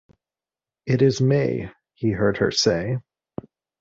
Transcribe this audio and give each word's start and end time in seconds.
“It 0.87 1.03
is 1.03 1.21
May!” 1.21 1.69
he 1.93 2.09
heard 2.09 2.37
her 2.37 2.49
say. 2.49 2.97